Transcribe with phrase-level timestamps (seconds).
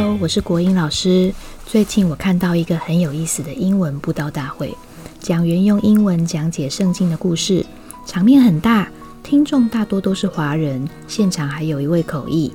[0.00, 1.30] Hello，我是国英老师。
[1.66, 4.74] 最近我看到一个很有意思的英文布道大会，
[5.18, 7.66] 讲员用英文讲解圣经的故事，
[8.06, 8.90] 场面很大，
[9.22, 12.50] 听众大多都是华人，现场还有一位口译。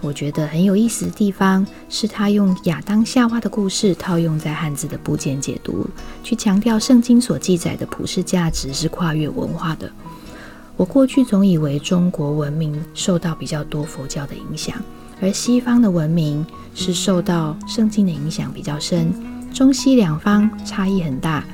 [0.00, 5.86] 我觉得很有意思的地方是他用亚当夏娃的故事套用在汉字的部件解读，
[6.24, 9.88] 去强调圣经所记载的普世价值是跨越文化的。
[10.76, 14.74] 我过去总以为中国文明受到比较多佛教的影响。
[15.20, 19.12] 而西方的文明是受到圣经的影响比较深，
[19.52, 21.44] 中西两方差异很大。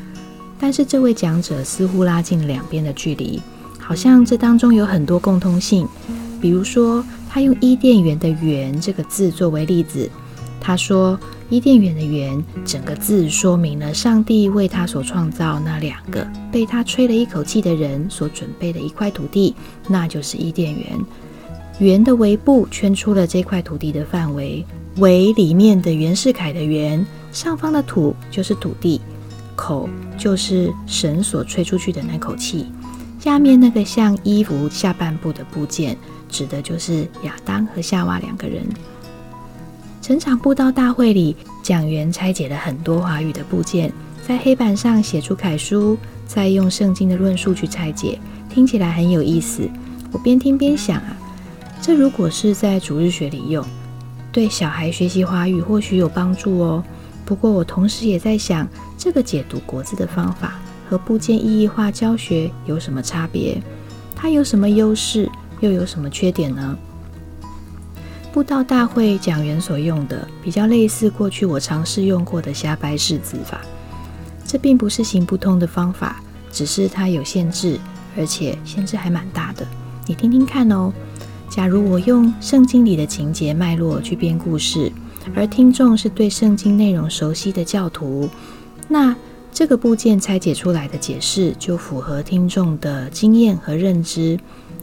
[0.59, 3.41] 但是这位讲者似乎拉近了两边的距离，
[3.79, 5.87] 好像这当中有很多共通性。
[6.41, 10.09] 比如说，他用伊甸园的“园”这个字作为例子，
[10.61, 19.55] 他说伊甸园的“园”整个字说明了上帝为他所创造那两个被他吹了一口气的人所准备的一块土地，
[19.89, 21.01] 那就是伊甸园。
[21.81, 24.65] 圆的围布圈出了这块土地的范围，
[24.99, 29.01] 围里面的袁世凯的圆，上方的土就是土地，
[29.57, 32.67] 口就是神所吹出去的那口气，
[33.19, 35.97] 下面那个像衣服下半部的部件，
[36.29, 38.65] 指的就是亚当和夏娃两个人。
[40.01, 43.93] 整场布道大会里，讲员拆解了很多华语的部件，
[44.25, 48.17] 在黑板上写出楷书，再用圣经的论述去拆解，
[48.49, 49.69] 听起来很有意思。
[50.13, 51.17] 我边听边想啊。
[51.81, 53.65] 这如果是在主日学里用，
[54.33, 56.83] 对小孩学习华语或许有帮助哦。
[57.25, 58.67] 不过我同时也在想，
[58.99, 60.55] 这个解读国字的方法
[60.89, 63.61] 和部件意义化教学有什么差别？
[64.15, 66.77] 它有什么优势，又有什么缺点呢？
[68.33, 73.61] 布道大会讲员所用的比较类似过去我尝试用过的瞎掰式字法，
[74.45, 77.79] 这并不是行不通的方法，只是它有限制，
[78.17, 79.67] 而且限制还蛮大的。
[80.07, 80.93] 你听听看哦。
[81.49, 84.91] 假如我用圣经里的情节脉络去编故事，
[85.35, 88.29] 而听众是对圣经内容熟悉的教徒，
[88.89, 89.15] 那
[89.53, 94.39] 这个部件拆解出来的解释就符合听众的经验和认知。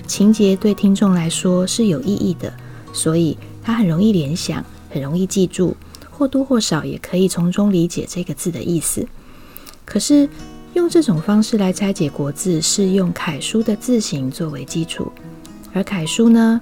[0.08, 2.54] 情节对听众来说是有意义的，
[2.94, 5.76] 所以他很容易联想，很容易记住，
[6.10, 9.06] 或多或少也可以从中理解这个字的意思。
[9.84, 10.30] 可是
[10.74, 15.12] 用这种方式来拆解国字，是用楷书的字形作为基础。
[15.74, 16.59] 而楷书呢，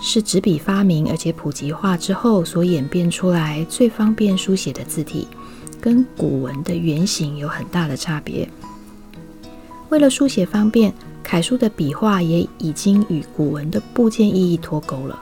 [0.00, 5.26] 是纸笔发明而且普及化之后所演变出来最方便书写的字体，
[5.80, 8.48] 跟古文的原型有很大的差别。
[9.88, 15.20] 为了书写方便，楷书的笔画也已经与古文的部件意义脱钩了。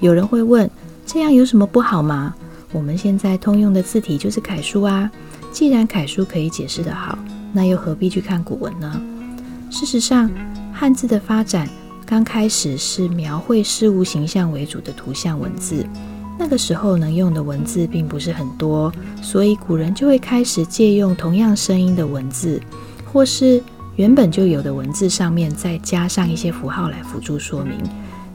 [0.00, 0.70] 有人会问，
[1.04, 2.34] 这样有什么不好吗？
[2.72, 5.10] 我们现在通用的字体就是楷书啊。
[5.50, 7.18] 既然楷书可以解释得好，
[7.52, 9.00] 那又何必去看古文呢？
[9.70, 10.30] 事实上，
[10.72, 11.68] 汉字的发展。
[12.08, 15.86] 刚开始是描绘事物形象为主的图像文字，
[16.38, 22.58] 那个时候能用的文字并不是很多，所以古人就会开始借用同样声音的文字，
[23.04, 23.62] 或是
[23.96, 27.78] 原本就有的文字上面再加上一些符号来辅助说明，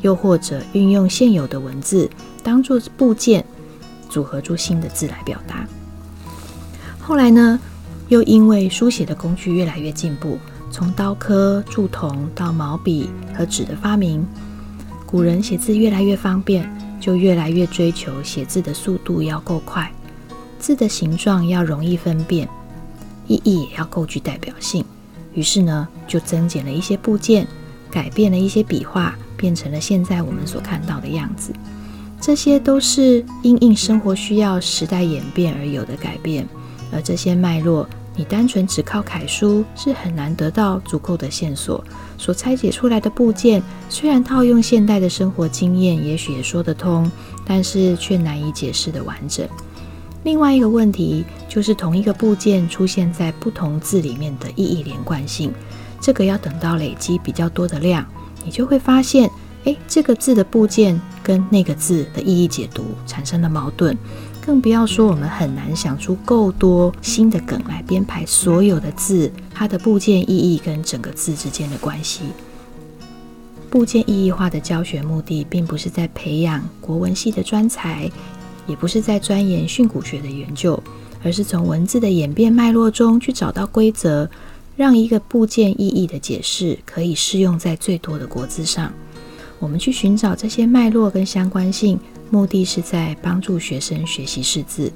[0.02, 2.08] 又或者运用现有的文字
[2.44, 3.44] 当做部件，
[4.08, 5.68] 组合出新的字来表达。
[7.00, 7.60] 后来呢，
[8.10, 10.38] 又因为书写的工具越来越进步。
[10.74, 14.26] 从刀刻、铸铜到毛笔和纸的发明，
[15.06, 16.68] 古人写字越来越方便，
[17.00, 19.92] 就越来越追求写字的速度要够快，
[20.58, 22.50] 字的形状要容易分辨，
[23.28, 24.84] 意义也要够具代表性。
[25.36, 27.48] 于是呢，就增减了一些部件，
[27.92, 31.54] 改变了一些笔画，变成了现在我们所看到的样子。
[32.20, 36.48] 这些都是因应生活需要、时代演变而有的改变，
[36.92, 37.88] 而这些脉络。
[38.16, 41.84] 你单纯只靠楷书是很难得到足够的线索，
[42.18, 47.12] 所拆解出来的部件虽然套用现代的生活经验，也许也说得通，
[47.46, 49.48] 但是却难以解释的完整。
[50.24, 55.52] 另外一个问题就是同一个部件出现在不同字里面的意义连贯性，
[56.00, 58.06] 这个要等到累积比较多的量，
[58.46, 59.30] 你就会发现，
[59.66, 63.98] 诶，这个字的部件跟那个字的意义解读产生了矛盾。
[64.46, 72.24] 更不要说，我们很难想出够多新的梗来编排所有的字，它的部件意义跟整个字之间的关系。
[73.70, 78.12] 部件意义化的教学目的，并不是在培养国文系的专才，
[78.68, 80.78] 也不是在钻研训诂学的研究，
[81.24, 84.30] 而是从文字的演变脉络中去找到规则，
[84.76, 88.92] 让一个部件意义的解释可以适用在最多的国字上。
[89.64, 91.98] 我们去寻找这些脉络跟相关性。
[92.30, 94.92] 目的是在帮助学生学习识字。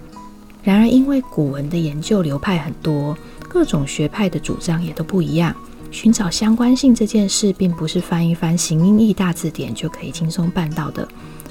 [0.62, 3.18] 然而，因为古文的研究流派很多，
[3.48, 5.56] 各种学派的主张也都不一样，
[5.90, 11.08] 寻找相关性这件事，并不是翻一翻形音义大字典就可以轻松办到的。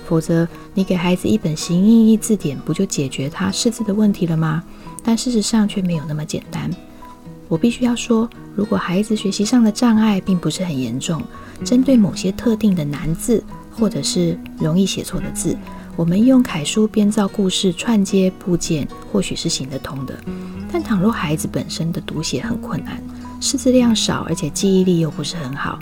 [0.07, 4.63] 否则，你给孩子一本形音义字典，不就解决他识字的问题了吗？
[5.03, 6.69] 但事实上却没有那么简单。
[7.49, 11.23] 我必须要说，如果孩子学习上的障碍并不是很严重，
[11.65, 15.57] 针对某些特定的难字或者是容易写错的字，
[15.95, 20.15] 我们用楷书编造故事串接部件，或许是行得通的。
[20.73, 23.03] 但倘若孩子本身的读写很困难，
[23.41, 25.79] 识字量少，而且记忆力又不是很好，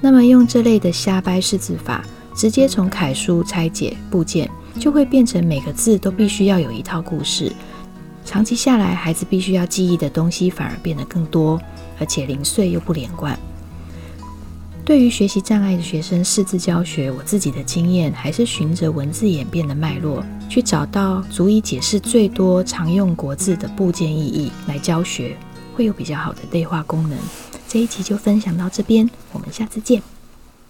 [0.00, 4.50] 那么用这类的瞎掰识字法，直接从楷书拆解部件，
[4.80, 7.52] 就会变成每个字都必须要有一套故事。
[8.24, 11.60] 长期下来，孩子必须要记忆的东西反而变得更多，
[11.98, 13.38] 而且零碎又不连贯。
[14.84, 25.36] 对于学习障碍的学生识字教学，我自己的经验还是循着文字演变的脉络，去找到足以解释最多常用国字的部件意义来教学，
[25.74, 27.18] 会有比较好的对话功能。
[27.66, 30.13] 这一集就分享到这边，我们下次见。